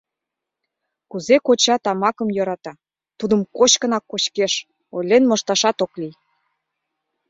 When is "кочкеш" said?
4.11-4.53